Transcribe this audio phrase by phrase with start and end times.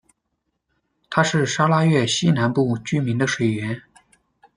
[1.11, 3.83] 它是沙拉越西南部居民的水源。